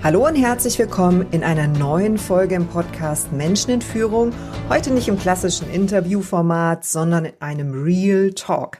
[0.00, 4.32] Hallo und herzlich willkommen in einer neuen Folge im Podcast Menschen in Führung.
[4.68, 8.78] Heute nicht im klassischen Interviewformat, sondern in einem Real Talk.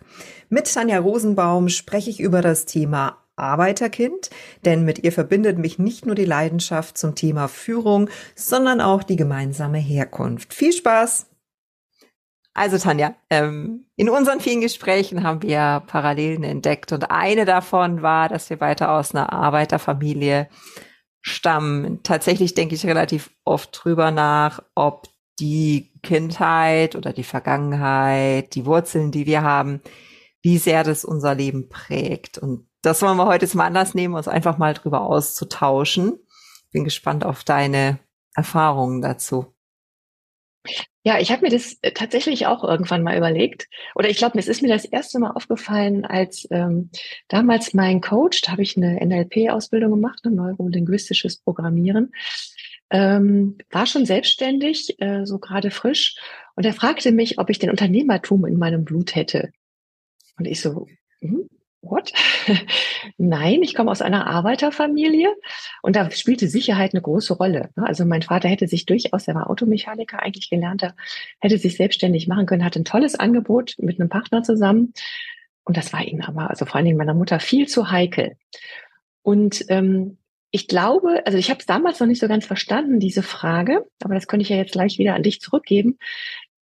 [0.48, 4.30] Mit Tanja Rosenbaum spreche ich über das Thema Arbeiterkind,
[4.64, 9.16] denn mit ihr verbindet mich nicht nur die Leidenschaft zum Thema Führung, sondern auch die
[9.16, 10.54] gemeinsame Herkunft.
[10.54, 11.26] Viel Spaß!
[12.54, 18.28] Also Tanja, ähm, in unseren vielen Gesprächen haben wir Parallelen entdeckt und eine davon war,
[18.28, 20.48] dass wir beide aus einer Arbeiterfamilie
[21.20, 22.02] stammen.
[22.02, 29.10] Tatsächlich denke ich relativ oft drüber nach, ob die Kindheit oder die Vergangenheit, die Wurzeln,
[29.10, 29.80] die wir haben,
[30.42, 32.38] wie sehr das unser Leben prägt.
[32.38, 36.18] Und das wollen wir heute zum Anlass nehmen, uns einfach mal drüber auszutauschen.
[36.72, 37.98] Bin gespannt auf deine
[38.34, 39.54] Erfahrungen dazu.
[41.04, 43.68] Ja, ich habe mir das äh, tatsächlich auch irgendwann mal überlegt.
[43.94, 46.90] Oder ich glaube, es ist mir das erste Mal aufgefallen, als ähm,
[47.28, 52.12] damals mein Coach, da habe ich eine NLP-Ausbildung gemacht, ein neurolinguistisches Programmieren,
[52.90, 56.16] ähm, war schon selbstständig, äh, so gerade frisch.
[56.56, 59.50] Und er fragte mich, ob ich den Unternehmertum in meinem Blut hätte.
[60.38, 60.86] Und ich so,
[61.20, 61.48] hm,
[61.90, 62.12] what?
[63.18, 65.34] Nein, ich komme aus einer Arbeiterfamilie
[65.82, 67.70] und da spielte Sicherheit eine große Rolle.
[67.76, 67.86] Ne?
[67.86, 70.94] Also mein Vater hätte sich durchaus, er war Automechaniker eigentlich gelernter,
[71.40, 74.92] hätte sich selbstständig machen können, hatte ein tolles Angebot mit einem Partner zusammen.
[75.64, 78.36] Und das war ihm aber, also vor allen Dingen meiner Mutter, viel zu heikel.
[79.22, 80.16] Und ähm,
[80.50, 84.14] ich glaube, also ich habe es damals noch nicht so ganz verstanden, diese Frage, aber
[84.14, 85.98] das könnte ich ja jetzt gleich wieder an dich zurückgeben.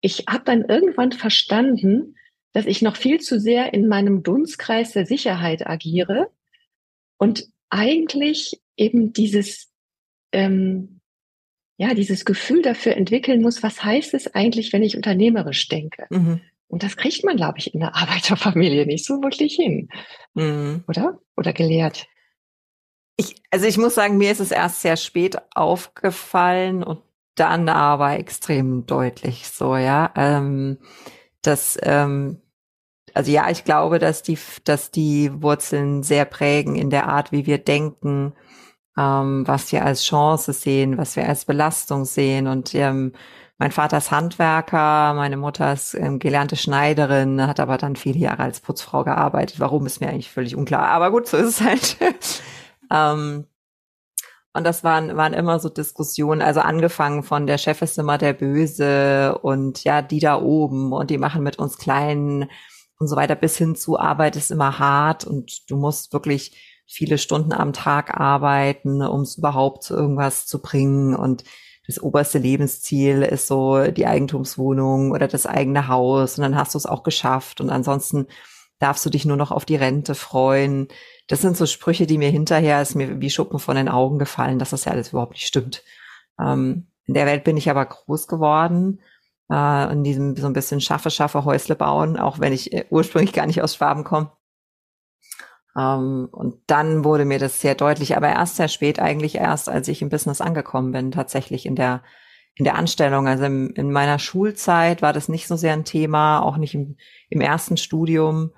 [0.00, 2.14] Ich habe dann irgendwann verstanden,
[2.52, 6.30] dass ich noch viel zu sehr in meinem Dunstkreis der Sicherheit agiere
[7.18, 9.72] und eigentlich eben dieses,
[10.32, 11.00] ähm,
[11.78, 16.06] ja, dieses Gefühl dafür entwickeln muss, was heißt es eigentlich, wenn ich unternehmerisch denke?
[16.10, 16.40] Mhm.
[16.68, 19.88] Und das kriegt man, glaube ich, in der Arbeiterfamilie nicht so wirklich hin.
[20.34, 20.84] Mhm.
[20.88, 21.18] Oder?
[21.36, 22.06] Oder gelehrt.
[23.16, 27.02] Ich, also ich muss sagen, mir ist es erst sehr spät aufgefallen und
[27.34, 30.12] dann aber extrem deutlich so, ja.
[30.16, 30.78] Ähm,
[31.42, 32.42] dass ähm,
[33.14, 37.46] also ja, ich glaube, dass die, dass die Wurzeln sehr prägen in der Art, wie
[37.46, 38.32] wir denken,
[38.98, 42.46] ähm, was wir als Chance sehen, was wir als Belastung sehen.
[42.46, 43.12] Und ähm,
[43.58, 48.42] mein Vater ist Handwerker, meine Mutter ist ähm, gelernte Schneiderin, hat aber dann viele Jahre
[48.44, 49.60] als Putzfrau gearbeitet.
[49.60, 50.88] Warum ist mir eigentlich völlig unklar.
[50.88, 51.96] Aber gut, so ist es halt.
[52.90, 53.46] ähm,
[54.54, 58.32] und das waren, waren immer so Diskussionen, also angefangen von der Chef ist immer der
[58.34, 62.50] Böse und ja, die da oben und die machen mit uns kleinen
[62.98, 67.18] und so weiter bis hin zu Arbeit ist immer hart und du musst wirklich viele
[67.18, 71.16] Stunden am Tag arbeiten, um es überhaupt zu irgendwas zu bringen.
[71.16, 71.44] Und
[71.86, 76.78] das oberste Lebensziel ist so die Eigentumswohnung oder das eigene Haus und dann hast du
[76.78, 77.60] es auch geschafft.
[77.60, 78.26] Und ansonsten
[78.82, 80.88] darfst du dich nur noch auf die Rente freuen.
[81.28, 84.58] Das sind so Sprüche, die mir hinterher ist mir wie Schuppen von den Augen gefallen,
[84.58, 85.82] dass das ja alles überhaupt nicht stimmt.
[86.40, 89.00] Ähm, in der Welt bin ich aber groß geworden
[89.50, 93.32] äh, in diesem so ein bisschen schaffe, schaffe Häusle bauen, auch wenn ich äh, ursprünglich
[93.32, 94.32] gar nicht aus Schwaben komme.
[95.76, 99.88] Ähm, und dann wurde mir das sehr deutlich, aber erst sehr spät, eigentlich erst, als
[99.88, 102.02] ich im Business angekommen bin, tatsächlich in der
[102.54, 103.28] in der Anstellung.
[103.28, 106.96] Also im, in meiner Schulzeit war das nicht so sehr ein Thema, auch nicht im,
[107.30, 108.52] im ersten Studium.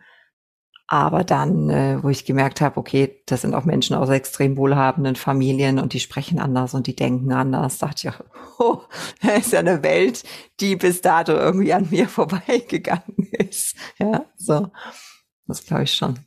[0.86, 5.16] Aber dann, äh, wo ich gemerkt habe, okay, das sind auch Menschen aus extrem wohlhabenden
[5.16, 8.14] Familien und die sprechen anders und die denken anders, dachte ich,
[8.58, 8.82] oh,
[9.22, 10.24] das ist ja eine Welt,
[10.60, 13.76] die bis dato irgendwie an mir vorbeigegangen ist.
[13.98, 14.70] Ja, so.
[15.46, 16.18] Das glaube ich schon.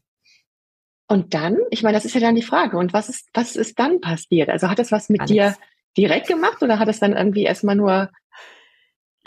[1.07, 2.77] Und dann, ich meine, das ist ja dann die Frage.
[2.77, 4.49] Und was ist, was ist dann passiert?
[4.49, 5.31] Also hat es was mit Alex.
[5.31, 5.55] dir
[5.97, 8.09] direkt gemacht oder hat es dann irgendwie erstmal nur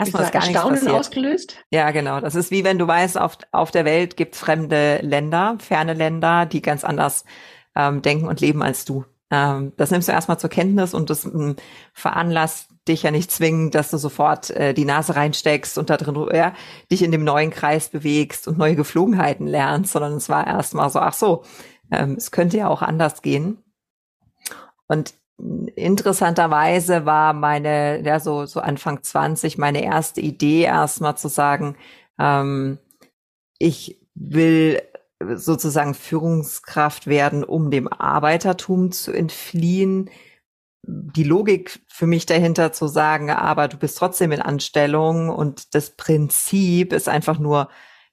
[0.01, 1.57] Erstmal ist gar Erstaunen nichts ausgelöst?
[1.69, 2.19] Ja, genau.
[2.19, 6.47] Das ist wie wenn du weißt, auf, auf der Welt gibt fremde Länder, ferne Länder,
[6.47, 7.23] die ganz anders
[7.75, 9.05] ähm, denken und leben als du.
[9.29, 11.55] Ähm, das nimmst du erstmal zur Kenntnis und das ähm,
[11.93, 16.29] veranlasst dich ja nicht zwingend, dass du sofort äh, die Nase reinsteckst und da drin
[16.33, 16.53] ja,
[16.91, 20.99] dich in dem neuen Kreis bewegst und neue Geflogenheiten lernst, sondern es war erstmal so,
[20.99, 21.43] ach so,
[21.91, 23.63] ähm, es könnte ja auch anders gehen.
[24.87, 25.13] Und
[25.75, 31.75] interessanterweise war meine, ja, so, so Anfang 20, meine erste Idee erstmal zu sagen,
[32.19, 32.77] ähm,
[33.57, 34.81] ich will
[35.35, 40.09] sozusagen Führungskraft werden, um dem Arbeitertum zu entfliehen.
[40.83, 45.91] die Logik für mich dahinter zu sagen, aber du bist trotzdem in Anstellung und das
[45.91, 47.69] Prinzip ist einfach nur,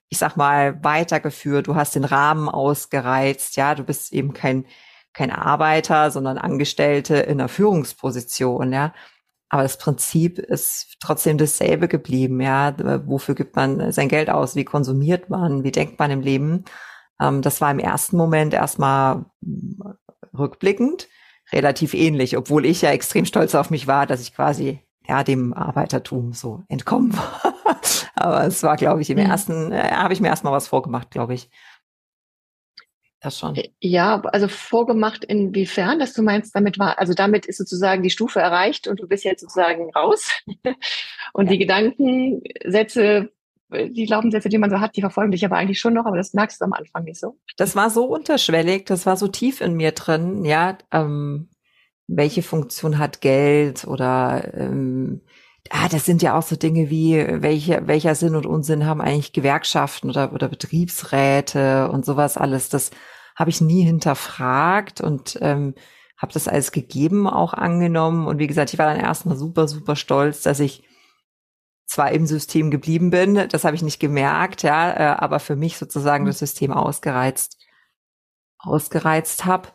[0.09, 1.67] ich sag mal, weitergeführt.
[1.67, 3.55] Du hast den Rahmen ausgereizt.
[3.55, 4.65] Ja, du bist eben kein,
[5.13, 8.71] kein Arbeiter, sondern Angestellte in einer Führungsposition.
[8.73, 8.93] Ja,
[9.49, 12.39] aber das Prinzip ist trotzdem dasselbe geblieben.
[12.39, 12.75] Ja,
[13.07, 14.55] wofür gibt man sein Geld aus?
[14.55, 15.63] Wie konsumiert man?
[15.63, 16.65] Wie denkt man im Leben?
[17.19, 19.25] Ähm, das war im ersten Moment erstmal
[20.37, 21.07] rückblickend
[21.51, 25.53] relativ ähnlich, obwohl ich ja extrem stolz auf mich war, dass ich quasi ja dem
[25.53, 27.55] Arbeitertum so entkommen war.
[28.15, 29.25] Aber es war, glaube ich, im mhm.
[29.25, 31.49] ersten, äh, habe ich mir erstmal was vorgemacht, glaube ich.
[33.21, 33.55] Das schon.
[33.55, 38.09] Äh, ja, also vorgemacht inwiefern, dass du meinst, damit war, also damit ist sozusagen die
[38.09, 40.29] Stufe erreicht und du bist jetzt sozusagen raus.
[41.33, 41.51] und ja.
[41.51, 43.31] die Gedankensätze
[43.71, 46.33] die Glaubenssätze, die man so hat, die verfolgen dich aber eigentlich schon noch, aber das
[46.33, 47.37] merkst du am Anfang nicht so.
[47.57, 50.77] Das war so unterschwellig, das war so tief in mir drin, ja.
[50.91, 51.49] Ähm,
[52.07, 55.21] welche Funktion hat Geld oder ähm,
[55.69, 59.33] ah, das sind ja auch so Dinge wie, welche, welcher Sinn und Unsinn haben eigentlich
[59.33, 62.69] Gewerkschaften oder, oder Betriebsräte und sowas alles.
[62.69, 62.91] Das
[63.35, 65.75] habe ich nie hinterfragt und ähm,
[66.17, 68.27] habe das alles gegeben auch angenommen.
[68.27, 70.83] Und wie gesagt, ich war dann erstmal super, super stolz, dass ich
[71.87, 75.77] zwar im System geblieben bin, das habe ich nicht gemerkt, ja, äh, aber für mich
[75.77, 77.57] sozusagen das System ausgereizt,
[78.59, 79.69] ausgereizt habe.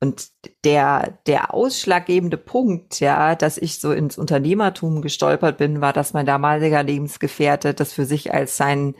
[0.00, 0.28] Und
[0.64, 6.26] der, der ausschlaggebende Punkt, ja, dass ich so ins Unternehmertum gestolpert bin, war, dass mein
[6.26, 8.94] damaliger Lebensgefährte das für sich als seinen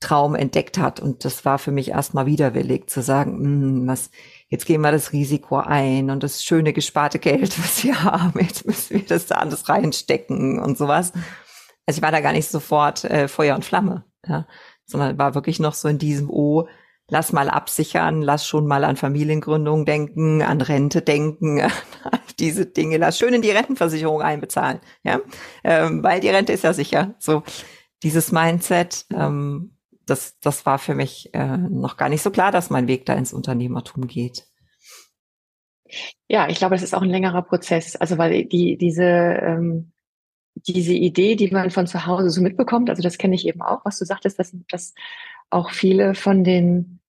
[0.00, 0.98] Traum entdeckt hat.
[0.98, 4.10] Und das war für mich erstmal widerwillig zu sagen, hm, was,
[4.48, 8.66] jetzt gehen wir das Risiko ein und das schöne gesparte Geld, was wir haben, jetzt
[8.66, 11.12] müssen wir das da alles reinstecken und sowas.
[11.86, 14.46] Also ich war da gar nicht sofort äh, Feuer und Flamme, ja,
[14.86, 16.66] sondern war wirklich noch so in diesem, oh,
[17.10, 22.96] lass mal absichern, lass schon mal an Familiengründung denken, an Rente denken, an diese Dinge,
[22.96, 25.20] lass schön in die Rentenversicherung einbezahlen, ja,
[25.64, 27.14] ähm, weil die Rente ist ja sicher.
[27.18, 27.42] So
[28.02, 29.76] dieses Mindset, ähm,
[30.06, 33.14] das, das war für mich äh, noch gar nicht so klar, dass mein Weg da
[33.14, 34.46] ins Unternehmertum geht.
[36.28, 37.96] Ja, ich glaube, das ist auch ein längerer Prozess.
[37.96, 39.92] Also weil die, diese, ähm,
[40.54, 43.84] diese Idee, die man von zu Hause so mitbekommt, also das kenne ich eben auch,
[43.84, 44.94] was du sagtest, dass, dass
[45.50, 46.99] auch viele von den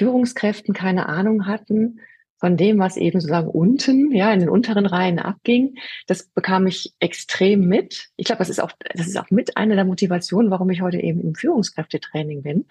[0.00, 2.00] Führungskräften keine Ahnung hatten,
[2.38, 5.76] von dem, was eben sozusagen unten, ja, in den unteren Reihen abging.
[6.06, 8.08] Das bekam ich extrem mit.
[8.16, 10.98] Ich glaube, das ist auch, das ist auch mit einer der Motivationen, warum ich heute
[10.98, 12.64] eben im Führungskräftetraining bin,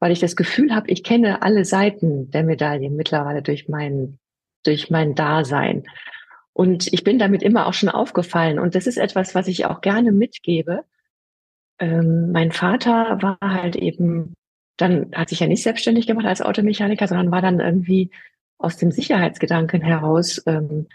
[0.00, 4.18] weil ich das Gefühl habe, ich kenne alle Seiten der Medaille mittlerweile durch mein,
[4.64, 5.84] durch mein Dasein.
[6.52, 8.58] Und ich bin damit immer auch schon aufgefallen.
[8.58, 10.84] Und das ist etwas, was ich auch gerne mitgebe.
[11.78, 14.34] Ähm, mein Vater war halt eben,
[14.80, 18.10] dann hat sich ja nicht selbstständig gemacht als Automechaniker, sondern war dann irgendwie
[18.58, 20.86] aus dem Sicherheitsgedanken heraus ähm,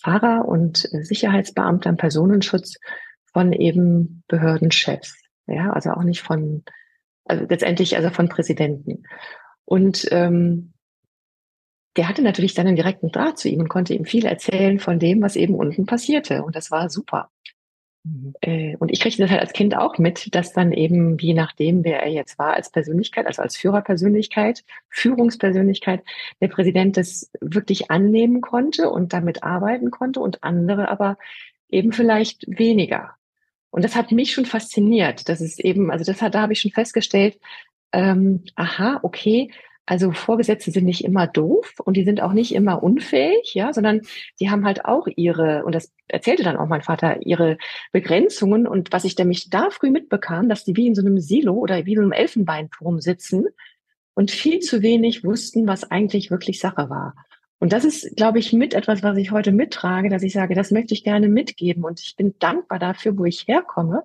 [0.00, 2.76] Fahrer und äh, Sicherheitsbeamter im Personenschutz
[3.32, 5.14] von eben Behördenchefs.
[5.46, 6.64] Ja, also auch nicht von,
[7.24, 9.04] also letztendlich also von Präsidenten.
[9.64, 10.72] Und ähm,
[11.96, 14.98] der hatte natürlich dann einen direkten Draht zu ihm und konnte ihm viel erzählen von
[14.98, 16.42] dem, was eben unten passierte.
[16.42, 17.30] Und das war super.
[18.04, 18.34] Mhm.
[18.40, 21.84] Äh, und ich kriegte das halt als Kind auch mit, dass dann eben, je nachdem,
[21.84, 26.02] wer er jetzt war als Persönlichkeit, also als Führerpersönlichkeit, Führungspersönlichkeit,
[26.40, 31.18] der Präsident das wirklich annehmen konnte und damit arbeiten konnte und andere aber
[31.68, 33.14] eben vielleicht weniger.
[33.70, 35.28] Und das hat mich schon fasziniert.
[35.28, 37.38] Das ist eben, also das hat, da habe ich schon festgestellt,
[37.92, 39.50] ähm, aha, okay,
[39.90, 44.02] also Vorgesetzte sind nicht immer doof und die sind auch nicht immer unfähig, ja, sondern
[44.38, 47.58] die haben halt auch ihre, und das erzählte dann auch mein Vater, ihre
[47.90, 48.68] Begrenzungen.
[48.68, 51.86] Und was ich nämlich da früh mitbekam, dass die wie in so einem Silo oder
[51.86, 53.46] wie in einem Elfenbeinturm sitzen
[54.14, 57.16] und viel zu wenig wussten, was eigentlich wirklich Sache war.
[57.58, 60.70] Und das ist, glaube ich, mit etwas, was ich heute mittrage, dass ich sage, das
[60.70, 61.82] möchte ich gerne mitgeben.
[61.82, 64.04] Und ich bin dankbar dafür, wo ich herkomme,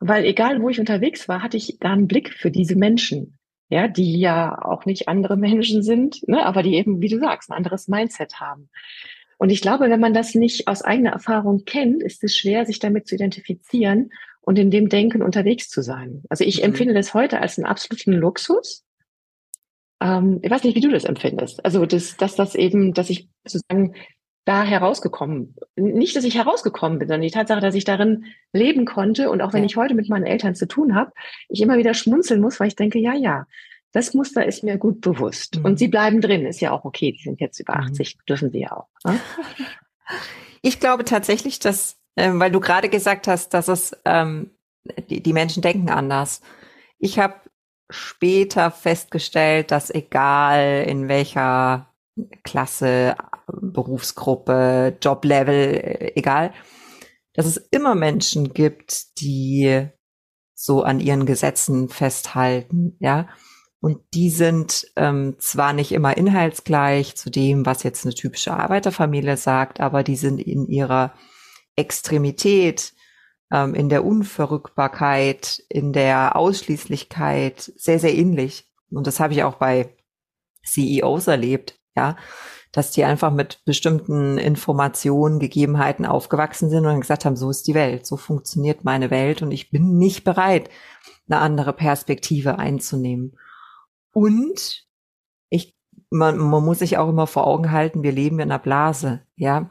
[0.00, 3.36] weil egal, wo ich unterwegs war, hatte ich da einen Blick für diese Menschen
[3.72, 7.50] ja, die ja auch nicht andere Menschen sind, ne, aber die eben, wie du sagst,
[7.50, 8.68] ein anderes Mindset haben.
[9.38, 12.80] Und ich glaube, wenn man das nicht aus eigener Erfahrung kennt, ist es schwer, sich
[12.80, 14.10] damit zu identifizieren
[14.42, 16.22] und in dem Denken unterwegs zu sein.
[16.28, 16.66] Also ich mhm.
[16.66, 18.84] empfinde das heute als einen absoluten Luxus.
[20.02, 21.64] Ähm, ich weiß nicht, wie du das empfindest.
[21.64, 23.94] Also, dass, dass das eben, dass ich sozusagen
[24.44, 25.54] da herausgekommen.
[25.76, 29.52] Nicht, dass ich herausgekommen bin, sondern die Tatsache, dass ich darin leben konnte und auch
[29.52, 29.66] wenn ja.
[29.66, 31.12] ich heute mit meinen Eltern zu tun habe,
[31.48, 33.46] ich immer wieder schmunzeln muss, weil ich denke, ja, ja,
[33.92, 35.58] das Muster ist mir gut bewusst.
[35.58, 35.64] Mhm.
[35.64, 37.12] Und sie bleiben drin, ist ja auch okay.
[37.12, 38.20] Die sind jetzt über 80, mhm.
[38.28, 38.88] dürfen sie ja auch.
[39.04, 39.18] Ne?
[40.64, 44.50] Ich glaube tatsächlich, dass, äh, weil du gerade gesagt hast, dass es ähm,
[45.10, 46.40] die, die Menschen denken anders.
[46.98, 47.34] Ich habe
[47.90, 51.91] später festgestellt, dass egal in welcher
[52.42, 53.16] Klasse,
[53.46, 56.52] Berufsgruppe, Joblevel, äh, egal,
[57.34, 59.88] dass es immer Menschen gibt, die
[60.54, 63.28] so an ihren Gesetzen festhalten, ja.
[63.80, 69.36] Und die sind ähm, zwar nicht immer inhaltsgleich zu dem, was jetzt eine typische Arbeiterfamilie
[69.36, 71.14] sagt, aber die sind in ihrer
[71.74, 72.92] Extremität,
[73.50, 78.70] ähm, in der Unverrückbarkeit, in der Ausschließlichkeit sehr, sehr ähnlich.
[78.90, 79.96] Und das habe ich auch bei
[80.64, 82.16] CEOs erlebt, ja,
[82.72, 87.74] dass die einfach mit bestimmten Informationen, Gegebenheiten aufgewachsen sind und gesagt haben, so ist die
[87.74, 90.70] Welt, so funktioniert meine Welt und ich bin nicht bereit,
[91.28, 93.38] eine andere Perspektive einzunehmen.
[94.12, 94.86] Und
[95.50, 95.76] ich,
[96.10, 99.70] man, man muss sich auch immer vor Augen halten, wir leben in einer Blase, ja.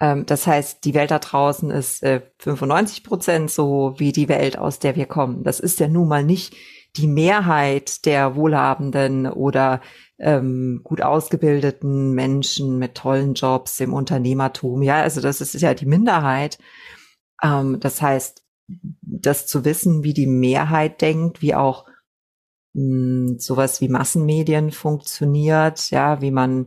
[0.00, 4.58] Ähm, das heißt, die Welt da draußen ist äh, 95 Prozent so wie die Welt,
[4.58, 5.44] aus der wir kommen.
[5.44, 6.54] Das ist ja nun mal nicht
[6.98, 9.80] die Mehrheit der Wohlhabenden oder
[10.18, 14.82] ähm, gut ausgebildeten Menschen mit tollen Jobs im Unternehmertum.
[14.82, 16.58] Ja, also das ist ja die Minderheit.
[17.42, 18.42] Ähm, das heißt,
[19.00, 21.86] das zu wissen, wie die Mehrheit denkt, wie auch
[22.74, 26.66] mh, hm, sowas wie Massenmedien funktioniert, ja, wie man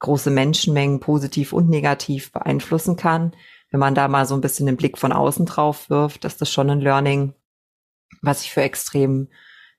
[0.00, 3.34] große Menschenmengen positiv und negativ beeinflussen kann.
[3.70, 6.50] Wenn man da mal so ein bisschen den Blick von außen drauf wirft, ist das
[6.52, 7.34] schon ein Learning,
[8.22, 9.28] was ich für extrem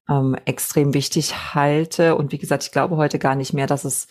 [0.10, 2.16] ähm, extrem wichtig halte.
[2.16, 4.08] Und wie gesagt, ich glaube heute gar nicht mehr, dass es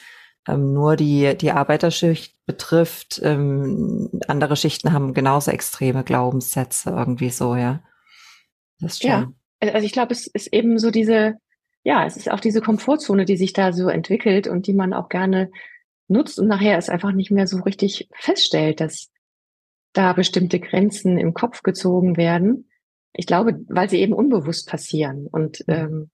[0.46, 3.20] ähm, nur die, die Arbeiterschicht betrifft.
[3.22, 7.82] Ähm, andere Schichten haben genauso extreme Glaubenssätze irgendwie so, ja.
[8.80, 9.10] Das schon.
[9.10, 11.34] Ja, also ich glaube, es ist eben so diese,
[11.82, 15.08] ja, es ist auch diese Komfortzone, die sich da so entwickelt und die man auch
[15.08, 15.50] gerne
[16.06, 19.10] nutzt und nachher es einfach nicht mehr so richtig feststellt, dass
[19.92, 22.67] da bestimmte Grenzen im Kopf gezogen werden
[23.18, 25.26] ich glaube, weil sie eben unbewusst passieren.
[25.26, 26.08] Und ähm,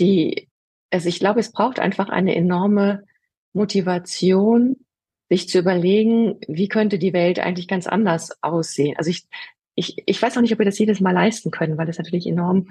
[0.00, 0.48] die,
[0.90, 3.04] also ich glaube, es braucht einfach eine enorme
[3.52, 4.84] Motivation,
[5.28, 8.96] sich zu überlegen, wie könnte die Welt eigentlich ganz anders aussehen.
[8.98, 9.28] Also ich,
[9.76, 12.26] ich, ich weiß auch nicht, ob wir das jedes Mal leisten können, weil es natürlich
[12.26, 12.68] enorm,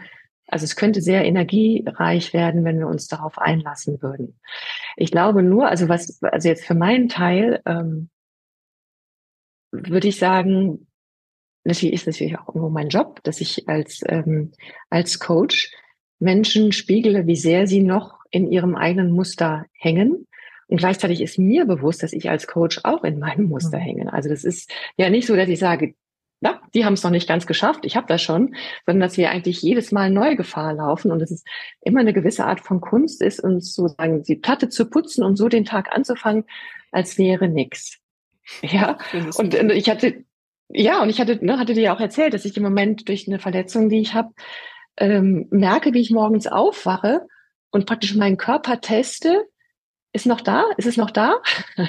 [0.48, 4.38] also es könnte sehr energiereich werden, wenn wir uns darauf einlassen würden.
[4.98, 8.10] Ich glaube nur, also was, also jetzt für meinen Teil, ähm,
[9.72, 10.89] würde ich sagen,
[11.64, 14.52] natürlich ist natürlich auch irgendwo mein Job, dass ich als, ähm,
[14.90, 15.72] als Coach
[16.20, 20.28] Menschen spiegele, wie sehr sie noch in ihrem eigenen Muster hängen.
[20.68, 23.84] Und gleichzeitig ist mir bewusst, dass ich als Coach auch in meinem Muster mhm.
[23.84, 24.14] hänge.
[24.14, 25.96] Also das ist ja nicht so, dass ich sage,
[26.42, 29.30] na, die haben es noch nicht ganz geschafft, ich habe das schon, sondern dass wir
[29.30, 31.44] eigentlich jedes Mal neue Gefahr laufen und dass es
[31.82, 35.50] immer eine gewisse Art von Kunst ist, uns sozusagen die Platte zu putzen und so
[35.50, 36.46] den Tag anzufangen,
[36.92, 38.00] als wäre nix.
[38.62, 38.98] Ja,
[39.38, 40.24] und ich hatte
[40.70, 43.28] ja, und ich hatte, ne, hatte dir ja auch erzählt, dass ich im Moment durch
[43.28, 44.34] eine Verletzung, die ich habe,
[44.98, 47.28] ähm, merke, wie ich morgens aufwache
[47.72, 49.46] und praktisch meinen Körper teste.
[50.12, 50.66] Ist noch da?
[50.78, 51.42] Ist es noch da?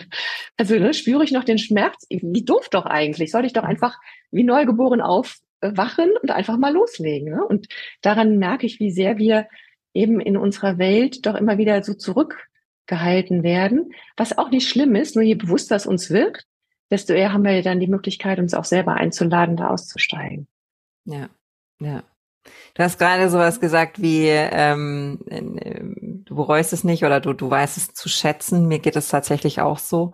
[0.57, 2.07] also ne, spüre ich noch den Schmerz?
[2.09, 3.31] Wie doof doch eigentlich.
[3.31, 3.99] Soll ich doch einfach
[4.31, 7.33] wie neugeboren aufwachen und einfach mal loslegen.
[7.35, 7.45] Ne?
[7.45, 7.69] Und
[8.03, 9.47] daran merke ich, wie sehr wir
[9.95, 15.17] eben in unserer Welt doch immer wieder so zurückgehalten werden, was auch nicht schlimm ist,
[15.17, 16.45] nur je bewusster es uns wird,
[16.91, 20.49] desto eher haben wir dann die Möglichkeit, uns auch selber einzuladen, da auszusteigen.
[21.05, 21.29] Ja,
[21.81, 22.03] ja.
[22.75, 27.51] Du hast gerade sowas gesagt wie, ähm, ähm, du bereust es nicht oder du, du
[27.51, 28.67] weißt es zu schätzen.
[28.67, 30.13] Mir geht es tatsächlich auch so.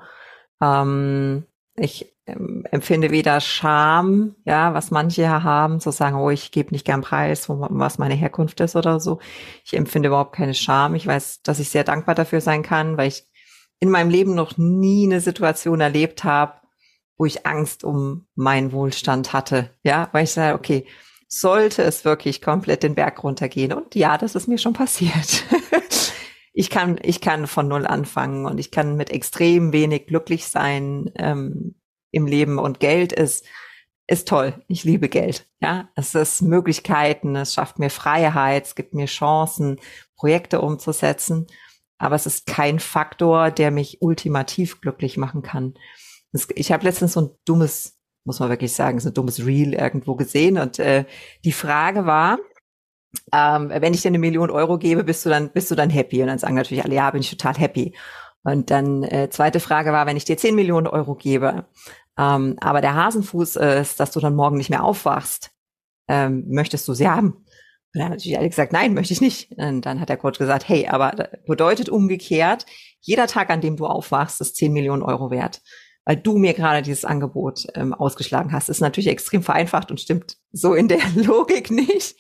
[0.61, 6.73] Ähm, ich ähm, empfinde weder Scham, ja, was manche haben, zu sagen, oh, ich gebe
[6.73, 9.21] nicht gern preis, wo, was meine Herkunft ist oder so.
[9.65, 10.95] Ich empfinde überhaupt keine Scham.
[10.95, 13.25] Ich weiß, dass ich sehr dankbar dafür sein kann, weil ich
[13.79, 16.55] in meinem Leben noch nie eine Situation erlebt habe,
[17.17, 19.71] wo ich Angst um meinen Wohlstand hatte.
[19.83, 20.87] Ja, weil ich sage, okay,
[21.29, 23.73] sollte es wirklich komplett den Berg runtergehen.
[23.73, 25.45] Und ja, das ist mir schon passiert.
[26.53, 31.11] ich kann, ich kann von null anfangen und ich kann mit extrem wenig glücklich sein
[31.17, 31.75] ähm,
[32.13, 32.59] im Leben.
[32.59, 33.45] Und Geld ist,
[34.07, 34.63] ist toll.
[34.69, 35.49] Ich liebe Geld.
[35.61, 39.81] Ja, es ist Möglichkeiten, es schafft mir Freiheit, es gibt mir Chancen,
[40.17, 41.47] Projekte umzusetzen.
[41.99, 45.75] Aber es ist kein Faktor, der mich ultimativ glücklich machen kann.
[46.55, 50.15] Ich habe letztens so ein dummes, muss man wirklich sagen, so ein dummes Reel irgendwo
[50.15, 51.05] gesehen und äh,
[51.45, 52.39] die Frage war,
[53.33, 56.21] ähm, wenn ich dir eine Million Euro gebe, bist du dann bist du dann happy?
[56.21, 57.95] Und dann sagen natürlich alle, ja, bin ich total happy.
[58.43, 61.67] Und dann äh, zweite Frage war, wenn ich dir 10 Millionen Euro gebe,
[62.17, 65.51] ähm, aber der Hasenfuß ist, dass du dann morgen nicht mehr aufwachst,
[66.09, 67.29] ähm, möchtest du sie haben?
[67.29, 67.45] Und
[67.95, 69.51] dann haben natürlich alle gesagt, nein, möchte ich nicht.
[69.57, 72.67] Und dann hat der Coach gesagt, hey, aber bedeutet umgekehrt,
[73.01, 75.61] jeder Tag, an dem du aufwachst, ist 10 Millionen Euro wert
[76.07, 78.71] weil du mir gerade dieses Angebot ähm, ausgeschlagen hast.
[78.71, 82.17] Ist natürlich extrem vereinfacht und stimmt so in der Logik nicht.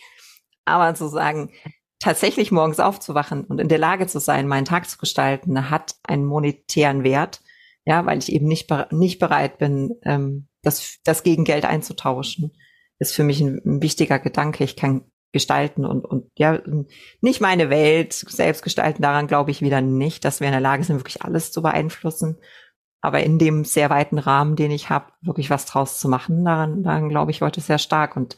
[0.64, 1.52] Aber zu sagen,
[2.00, 6.26] tatsächlich morgens aufzuwachen und in der Lage zu sein, meinen Tag zu gestalten, hat einen
[6.26, 7.40] monetären Wert,
[7.84, 12.52] ja, weil ich eben nicht, nicht bereit bin, ähm, das, das gegen Geld einzutauschen,
[12.98, 14.64] ist für mich ein, ein wichtiger Gedanke.
[14.64, 16.60] Ich kann gestalten und, und ja,
[17.20, 20.82] nicht meine Welt selbst gestalten, daran glaube ich wieder nicht, dass wir in der Lage
[20.82, 22.38] sind, wirklich alles zu beeinflussen.
[23.06, 26.82] Aber in dem sehr weiten Rahmen, den ich habe, wirklich was draus zu machen, daran,
[26.82, 28.16] daran glaube ich heute sehr stark.
[28.16, 28.36] Und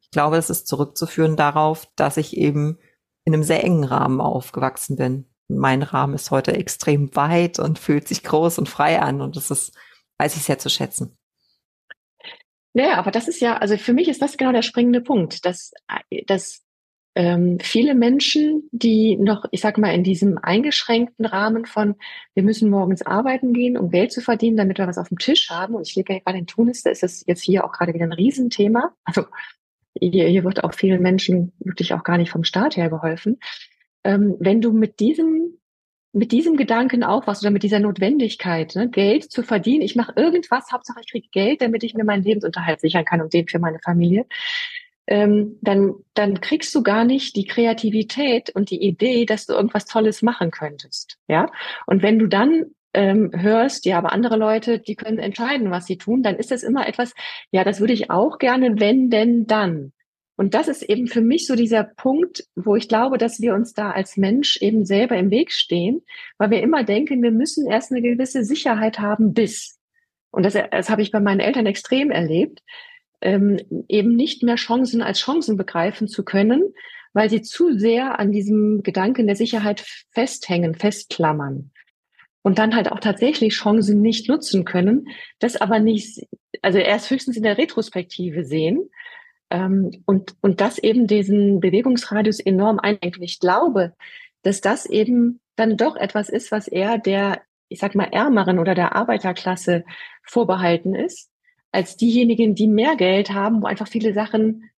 [0.00, 2.78] ich glaube, es ist zurückzuführen darauf, dass ich eben
[3.26, 5.26] in einem sehr engen Rahmen aufgewachsen bin.
[5.48, 9.20] Mein Rahmen ist heute extrem weit und fühlt sich groß und frei an.
[9.20, 9.76] Und das ist,
[10.16, 11.18] weiß ich sehr zu schätzen.
[12.72, 15.72] Ja, aber das ist ja, also für mich ist das genau der springende Punkt, dass,
[16.26, 16.65] dass
[17.16, 21.94] ähm, viele Menschen, die noch, ich sag mal, in diesem eingeschränkten Rahmen von,
[22.34, 25.48] wir müssen morgens arbeiten gehen, um Geld zu verdienen, damit wir was auf dem Tisch
[25.48, 25.74] haben.
[25.74, 28.04] Und ich lebe ja gerade in Tunis, da ist es jetzt hier auch gerade wieder
[28.04, 28.94] ein Riesenthema.
[29.04, 29.24] Also
[29.98, 33.38] hier, hier wird auch vielen Menschen wirklich auch gar nicht vom Staat her geholfen.
[34.04, 35.58] Ähm, wenn du mit diesem
[36.12, 39.82] mit diesem Gedanken aufwachst oder mit dieser Notwendigkeit, ne, Geld zu verdienen.
[39.82, 43.34] Ich mache irgendwas, Hauptsache ich kriege Geld, damit ich mir meinen Lebensunterhalt sichern kann und
[43.34, 44.24] den für meine Familie.
[45.06, 49.86] Ähm, dann, dann kriegst du gar nicht die Kreativität und die Idee, dass du irgendwas
[49.86, 51.18] Tolles machen könntest.
[51.28, 51.50] Ja.
[51.86, 55.98] Und wenn du dann ähm, hörst, ja, aber andere Leute, die können entscheiden, was sie
[55.98, 57.14] tun, dann ist das immer etwas,
[57.50, 59.92] ja, das würde ich auch gerne, wenn denn dann.
[60.36, 63.72] Und das ist eben für mich so dieser Punkt, wo ich glaube, dass wir uns
[63.72, 66.02] da als Mensch eben selber im Weg stehen,
[66.36, 69.78] weil wir immer denken, wir müssen erst eine gewisse Sicherheit haben bis.
[70.30, 72.62] Und das, das habe ich bei meinen Eltern extrem erlebt,
[73.26, 76.72] ähm, eben nicht mehr Chancen als Chancen begreifen zu können,
[77.12, 81.72] weil sie zu sehr an diesem Gedanken der Sicherheit festhängen, festklammern.
[82.42, 85.08] Und dann halt auch tatsächlich Chancen nicht nutzen können,
[85.40, 86.24] das aber nicht,
[86.62, 88.88] also erst höchstens in der Retrospektive sehen
[89.50, 93.18] ähm, und, und das eben diesen Bewegungsradius enorm einengt.
[93.20, 93.94] Ich glaube,
[94.42, 98.76] dass das eben dann doch etwas ist, was eher der, ich sag mal, ärmeren oder
[98.76, 99.84] der Arbeiterklasse
[100.22, 101.28] vorbehalten ist,
[101.76, 104.70] als diejenigen, die mehr Geld haben, wo einfach viele Sachen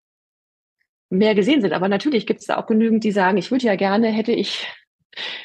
[1.11, 1.73] mehr gesehen sind.
[1.73, 4.67] Aber natürlich gibt es da auch genügend, die sagen, ich würde ja gerne, hätte ich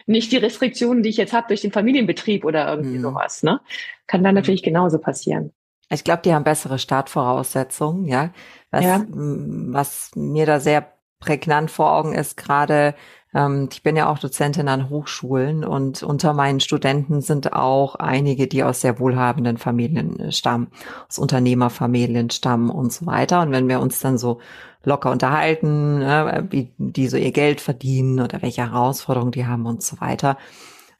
[0.07, 3.03] nicht die Restriktionen, die ich jetzt habe durch den Familienbetrieb oder irgendwie mhm.
[3.03, 3.43] sowas.
[3.43, 3.61] Ne?
[4.07, 5.53] Kann dann natürlich genauso passieren.
[5.89, 8.33] Ich glaube, die haben bessere Startvoraussetzungen, ja.
[8.71, 9.05] Was, ja.
[9.07, 12.95] was mir da sehr prägnant vor Augen ist, gerade
[13.33, 18.47] ähm, ich bin ja auch Dozentin an Hochschulen und unter meinen Studenten sind auch einige,
[18.47, 20.67] die aus sehr wohlhabenden Familien äh, stammen,
[21.07, 23.41] aus Unternehmerfamilien stammen und so weiter.
[23.41, 24.39] Und wenn wir uns dann so
[24.83, 29.81] locker unterhalten, ne, wie die so ihr Geld verdienen oder welche Herausforderungen die haben und
[29.81, 30.37] so weiter.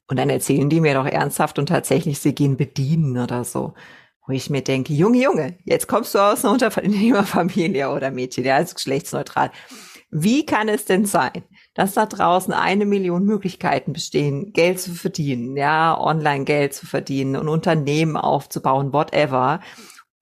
[0.08, 3.74] Und dann erzählen die mir doch ernsthaft und tatsächlich, sie gehen bedienen oder so
[4.26, 8.58] wo ich mir denke, Junge, Junge, jetzt kommst du aus einer Unternehmerfamilie oder Mädchen, ja,
[8.58, 9.52] ist geschlechtsneutral.
[10.12, 15.57] Wie kann es denn sein, dass da draußen eine Million Möglichkeiten bestehen, Geld zu verdienen,
[15.57, 19.59] ja, online Geld zu verdienen, und Unternehmen aufzubauen, whatever,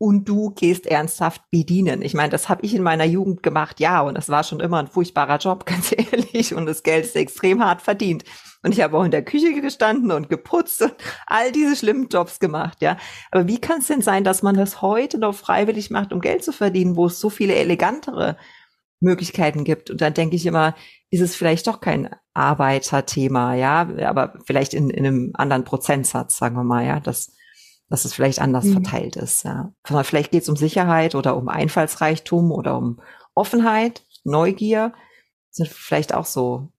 [0.01, 2.01] und du gehst ernsthaft bedienen.
[2.01, 4.79] Ich meine, das habe ich in meiner Jugend gemacht, ja, und das war schon immer
[4.79, 8.23] ein furchtbarer Job, ganz ehrlich, und das Geld ist extrem hart verdient.
[8.63, 10.95] Und ich habe auch in der Küche gestanden und geputzt und
[11.27, 12.97] all diese schlimmen Jobs gemacht, ja.
[13.31, 16.43] Aber wie kann es denn sein, dass man das heute noch freiwillig macht, um Geld
[16.43, 18.37] zu verdienen, wo es so viele elegantere
[19.01, 19.91] Möglichkeiten gibt?
[19.91, 20.75] Und dann denke ich immer,
[21.11, 26.55] ist es vielleicht doch kein Arbeiterthema, ja, aber vielleicht in, in einem anderen Prozentsatz, sagen
[26.55, 27.35] wir mal, ja, dass,
[27.89, 28.73] dass es vielleicht anders mhm.
[28.73, 29.73] verteilt ist, ja.
[29.83, 33.01] Vielleicht geht es um Sicherheit oder um Einfallsreichtum oder um
[33.35, 34.93] Offenheit, Neugier,
[35.49, 36.71] sind vielleicht auch so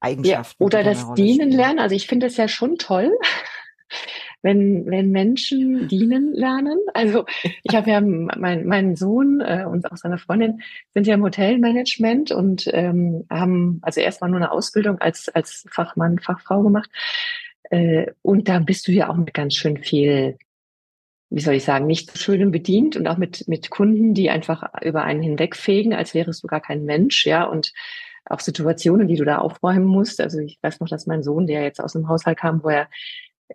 [0.00, 0.62] Eigenschaften.
[0.62, 1.78] Ja, oder das Dienen lernen.
[1.78, 3.10] Also ich finde es ja schon toll,
[4.42, 6.78] wenn, wenn Menschen dienen lernen.
[6.94, 7.24] Also
[7.62, 12.32] ich habe ja mein, mein Sohn äh, und auch seine Freundin sind ja im Hotelmanagement
[12.32, 16.90] und ähm, haben also erstmal nur eine Ausbildung als, als Fachmann, Fachfrau gemacht.
[17.70, 20.36] Äh, und da bist du ja auch mit ganz schön viel
[21.34, 24.64] wie soll ich sagen, nicht so schön bedient und auch mit, mit Kunden, die einfach
[24.82, 27.72] über einen hinwegfegen, als wärest du gar kein Mensch, ja, und
[28.26, 30.20] auch Situationen, die du da aufräumen musst.
[30.20, 32.88] Also ich weiß noch, dass mein Sohn, der jetzt aus dem Haushalt kam, wo er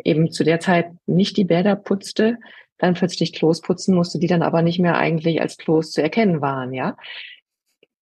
[0.03, 2.37] eben zu der Zeit nicht die Bäder putzte,
[2.77, 6.41] dann plötzlich Klos putzen musste, die dann aber nicht mehr eigentlich als Klos zu erkennen
[6.41, 6.97] waren, ja.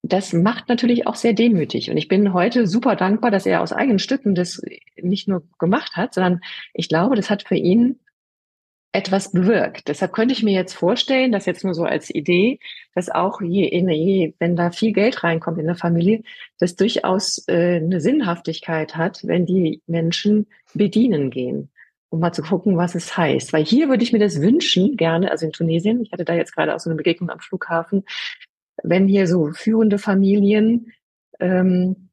[0.02, 1.90] Das macht natürlich auch sehr demütig.
[1.90, 4.62] Und ich bin heute super dankbar, dass er aus eigenen Stücken das
[5.02, 6.42] nicht nur gemacht hat, sondern
[6.74, 8.00] ich glaube, das hat für ihn
[8.96, 9.90] etwas bewirkt.
[9.90, 12.60] Deshalb könnte ich mir jetzt vorstellen, dass jetzt nur so als Idee,
[12.94, 16.24] dass auch je, je wenn da viel Geld reinkommt in der Familie,
[16.60, 21.72] das durchaus äh, eine Sinnhaftigkeit hat, wenn die Menschen bedienen gehen,
[22.10, 23.54] um mal zu gucken, was es heißt.
[23.54, 26.56] Weil hier würde ich mir das wünschen, gerne, also in Tunesien, ich hatte da jetzt
[26.56, 28.04] gerade auch so eine Begegnung am Flughafen,
[28.84, 30.92] wenn hier so führende Familien
[31.40, 32.10] ähm,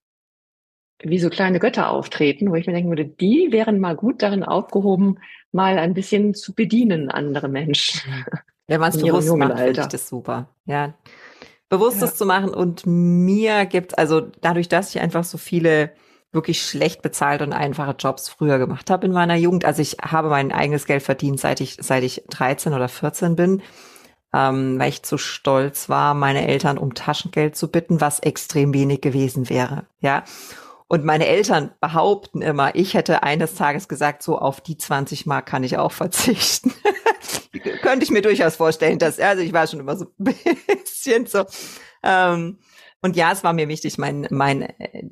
[1.02, 4.44] wie so kleine Götter auftreten, wo ich mir denken würde, die wären mal gut darin
[4.44, 5.18] aufgehoben,
[5.50, 8.00] mal ein bisschen zu bedienen andere Menschen.
[8.68, 10.48] Wenn man es bewusst macht, finde ich das super.
[10.64, 10.94] Ja,
[11.72, 12.16] Bewusstes ja.
[12.16, 15.92] zu machen und mir gibt, also dadurch, dass ich einfach so viele
[16.32, 19.64] wirklich schlecht bezahlte und einfache Jobs früher gemacht habe in meiner Jugend.
[19.64, 23.62] Also ich habe mein eigenes Geld verdient, seit ich, seit ich 13 oder 14 bin,
[24.32, 29.02] ähm, weil ich zu stolz war, meine Eltern um Taschengeld zu bitten, was extrem wenig
[29.02, 29.84] gewesen wäre.
[30.00, 30.24] Ja.
[30.88, 35.46] Und meine Eltern behaupten immer, ich hätte eines Tages gesagt, so auf die 20 Mark
[35.46, 36.74] kann ich auch verzichten.
[37.82, 40.34] Könnte ich mir durchaus vorstellen, dass, also ich war schon immer so ein
[40.66, 41.44] bisschen so,
[42.02, 42.58] ähm,
[43.02, 44.68] und ja, es war mir wichtig, mein, mein,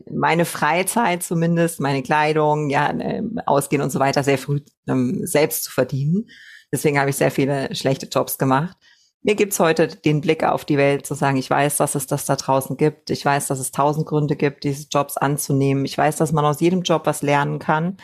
[0.09, 5.65] meine Freizeit zumindest, meine Kleidung, ja, ähm, ausgehen und so weiter sehr früh ähm, selbst
[5.65, 6.29] zu verdienen.
[6.73, 8.77] Deswegen habe ich sehr viele schlechte Jobs gemacht.
[9.23, 12.25] Mir gibt's heute den Blick auf die Welt, zu sagen, ich weiß, dass es das
[12.27, 13.11] da draußen gibt.
[13.11, 15.85] Ich weiß, dass es tausend Gründe gibt, diese Jobs anzunehmen.
[15.85, 17.97] Ich weiß, dass man aus jedem Job was lernen kann,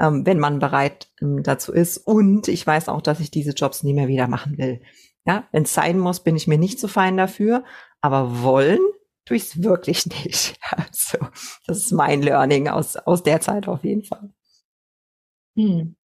[0.00, 1.96] ähm, wenn man bereit ähm, dazu ist.
[1.96, 4.82] Und ich weiß auch, dass ich diese Jobs nie mehr wieder machen will.
[5.26, 7.64] Ja, wenn es sein muss, bin ich mir nicht so fein dafür.
[8.02, 8.80] Aber wollen
[9.24, 10.58] tue ich es wirklich nicht.
[10.70, 11.18] Also,
[11.66, 14.30] das ist mein Learning aus, aus der Zeit auf jeden Fall.
[15.56, 15.96] Hm.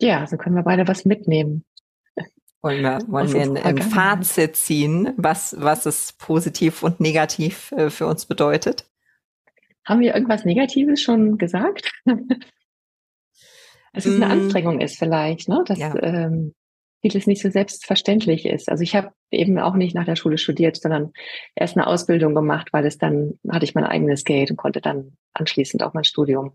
[0.00, 1.64] Ja, so können wir beide was mitnehmen.
[2.60, 7.88] Wollen wir, wollen wir ein, ein, Fazit ziehen, was, was es positiv und negativ äh,
[7.88, 8.84] für uns bedeutet?
[9.84, 11.92] Haben wir irgendwas Negatives schon gesagt?
[13.92, 14.30] Dass es eine mm.
[14.30, 15.62] Anstrengung ist vielleicht, ne?
[15.66, 15.94] Dass ja.
[16.02, 16.52] ähm,
[17.00, 18.68] vieles nicht so selbstverständlich ist.
[18.68, 21.12] Also ich habe eben auch nicht nach der Schule studiert, sondern
[21.54, 25.16] erst eine Ausbildung gemacht, weil es dann hatte ich mein eigenes Geld und konnte dann
[25.34, 26.54] anschließend auch mein Studium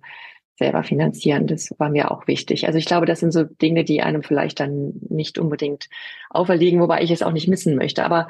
[0.58, 1.48] selber finanzieren.
[1.48, 2.68] Das war mir auch wichtig.
[2.68, 5.88] Also ich glaube, das sind so Dinge, die einem vielleicht dann nicht unbedingt
[6.30, 8.04] auferlegen, wobei ich es auch nicht missen möchte.
[8.04, 8.28] Aber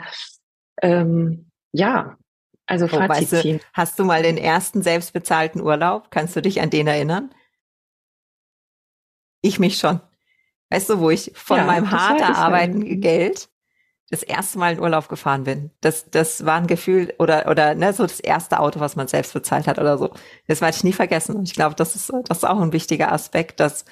[0.82, 2.18] ähm, ja,
[2.66, 3.44] also Fazit weißt.
[3.44, 6.12] Du, hast du mal den ersten selbstbezahlten Urlaub?
[6.12, 7.34] Kannst du dich an den erinnern?
[9.42, 10.00] Ich mich schon.
[10.74, 13.48] Weißt du, wo ich von ja, meinem hart erarbeiteten Geld
[14.10, 15.70] das erste Mal in Urlaub gefahren bin.
[15.82, 19.34] Das, das war ein Gefühl oder, oder, ne, so das erste Auto, was man selbst
[19.34, 20.16] bezahlt hat oder so.
[20.48, 21.36] Das werde ich nie vergessen.
[21.36, 23.86] Und ich glaube, das ist, das ist auch ein wichtiger Aspekt, dass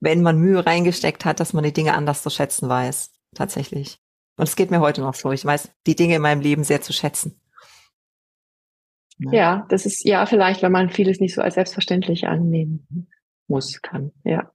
[0.00, 3.10] wenn man Mühe reingesteckt hat, dass man die Dinge anders zu schätzen weiß.
[3.34, 3.98] Tatsächlich.
[4.36, 5.32] Und es geht mir heute noch so.
[5.32, 7.40] Ich weiß die Dinge in meinem Leben sehr zu schätzen.
[9.18, 13.08] Ja, ja das ist ja vielleicht, wenn man vieles nicht so als selbstverständlich annehmen
[13.48, 14.12] muss, kann.
[14.24, 14.52] Ja.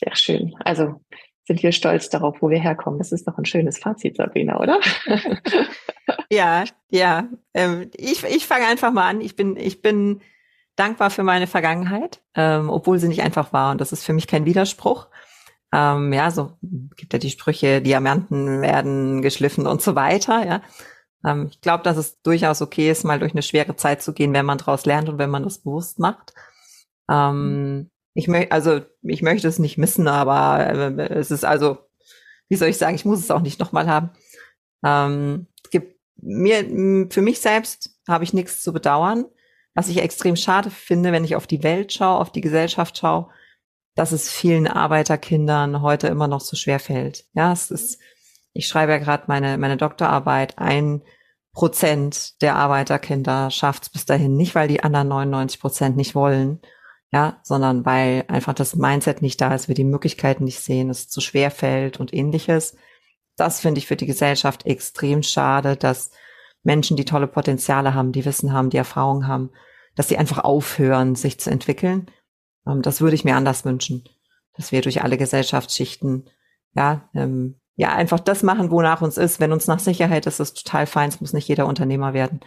[0.00, 0.54] Sehr schön.
[0.64, 1.00] Also
[1.44, 2.98] sind wir stolz darauf, wo wir herkommen.
[2.98, 4.78] Das ist doch ein schönes Fazit, Sabrina, oder?
[6.30, 7.28] ja, ja.
[7.54, 9.20] Ähm, ich ich fange einfach mal an.
[9.20, 10.20] Ich bin, ich bin
[10.76, 13.72] dankbar für meine Vergangenheit, ähm, obwohl sie nicht einfach war.
[13.72, 15.08] Und das ist für mich kein Widerspruch.
[15.72, 16.52] Ähm, ja, so
[16.96, 20.62] gibt ja die Sprüche, Diamanten werden geschliffen und so weiter, ja.
[21.24, 24.32] Ähm, ich glaube, dass es durchaus okay ist, mal durch eine schwere Zeit zu gehen,
[24.32, 26.32] wenn man daraus lernt und wenn man das bewusst macht.
[27.10, 31.78] Ähm, ich möchte, also ich möchte es nicht missen, aber äh, es ist also,
[32.48, 34.10] wie soll ich sagen, ich muss es auch nicht nochmal haben.
[34.84, 39.26] Ähm, es gibt mir, für mich selbst habe ich nichts zu bedauern.
[39.74, 43.28] Was ich extrem schade finde, wenn ich auf die Welt schaue, auf die Gesellschaft schaue,
[43.94, 47.26] dass es vielen Arbeiterkindern heute immer noch so schwer fällt.
[47.34, 48.00] Ja, es ist,
[48.52, 51.02] ich schreibe ja gerade meine, meine Doktorarbeit, ein
[51.52, 56.60] Prozent der Arbeiterkinder schafft es bis dahin nicht, weil die anderen 99 Prozent nicht wollen
[57.12, 61.08] ja, sondern weil einfach das Mindset nicht da ist, wir die Möglichkeiten nicht sehen, es
[61.08, 62.76] zu schwer fällt und ähnliches.
[63.36, 66.10] Das finde ich für die Gesellschaft extrem schade, dass
[66.62, 69.50] Menschen, die tolle Potenziale haben, die Wissen haben, die Erfahrung haben,
[69.94, 72.10] dass sie einfach aufhören, sich zu entwickeln.
[72.66, 74.04] Ähm, das würde ich mir anders wünschen,
[74.54, 76.28] dass wir durch alle Gesellschaftsschichten,
[76.74, 79.38] ja, ähm, ja, einfach das machen, wonach uns ist.
[79.38, 81.10] Wenn uns nach Sicherheit ist, ist total fein.
[81.10, 82.40] Es muss nicht jeder Unternehmer werden.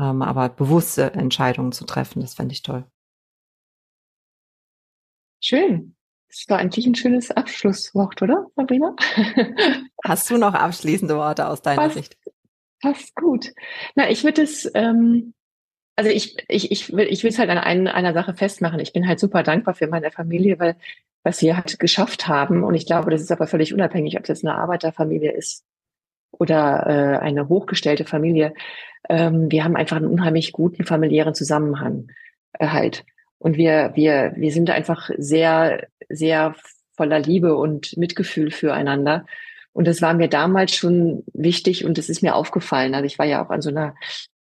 [0.00, 2.84] Ähm, aber bewusste Entscheidungen zu treffen, das fände ich toll.
[5.40, 5.96] Schön.
[6.28, 8.94] Das war eigentlich ein schönes Abschlusswort, oder, Sabrina?
[10.04, 12.16] Hast du noch abschließende Worte aus deiner passt, Sicht?
[12.80, 13.52] Passt gut.
[13.96, 15.34] Na, ich würde es, ähm,
[15.96, 18.78] also ich, ich, ich will ich will es halt an ein, einer Sache festmachen.
[18.78, 20.76] Ich bin halt super dankbar für meine Familie, weil
[21.22, 24.44] was wir halt geschafft haben, und ich glaube, das ist aber völlig unabhängig, ob das
[24.44, 25.64] eine Arbeiterfamilie ist
[26.30, 28.54] oder äh, eine hochgestellte Familie.
[29.08, 32.08] Ähm, wir haben einfach einen unheimlich guten familiären Zusammenhang
[32.52, 33.04] äh, halt.
[33.40, 36.54] Und wir, wir, wir sind einfach sehr, sehr
[36.94, 39.24] voller Liebe und Mitgefühl füreinander.
[39.72, 42.94] Und das war mir damals schon wichtig und es ist mir aufgefallen.
[42.94, 43.94] Also ich war ja auch an so einer,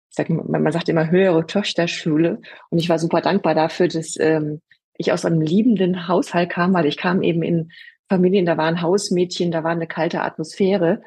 [0.09, 4.61] sag, man sagt immer höhere Töchterschule und ich war super dankbar dafür, dass ähm,
[4.97, 7.71] ich aus einem liebenden Haushalt kam, weil ich kam eben in
[8.09, 11.03] Familien, da waren Hausmädchen, da war eine kalte Atmosphäre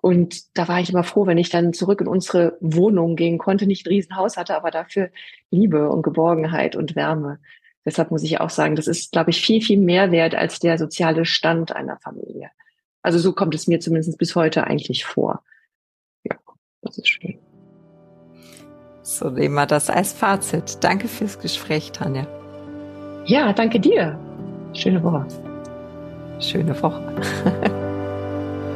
[0.00, 3.66] Und da war ich immer froh, wenn ich dann zurück in unsere Wohnung gehen konnte,
[3.66, 5.10] nicht ein Riesenhaus hatte, aber dafür
[5.50, 7.40] Liebe und Geborgenheit und Wärme.
[7.84, 10.78] Deshalb muss ich auch sagen, das ist, glaube ich, viel, viel mehr wert als der
[10.78, 12.50] soziale Stand einer Familie.
[13.02, 15.42] Also so kommt es mir zumindest bis heute eigentlich vor.
[16.24, 16.36] Ja,
[16.82, 17.38] das ist schön.
[19.02, 20.78] So nehmen wir das als Fazit.
[20.84, 22.26] Danke fürs Gespräch, Tanja.
[23.24, 24.18] Ja, danke dir.
[24.74, 25.26] Schöne Woche.
[26.40, 27.80] Schöne Woche.